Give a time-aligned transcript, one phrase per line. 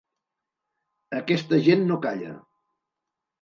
[1.17, 2.33] Aquesta gent no calla.